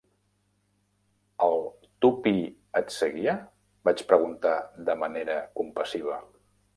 [1.47, 1.59] "El
[2.05, 2.33] Tuppy
[2.79, 3.35] et seguia?",
[3.91, 4.55] vaig preguntar
[4.89, 6.19] de manera compassiva.